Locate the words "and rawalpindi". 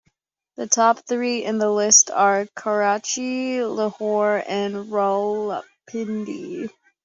4.47-6.71